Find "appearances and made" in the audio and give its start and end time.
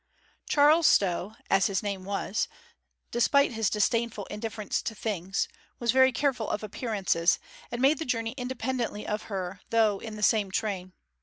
6.63-7.99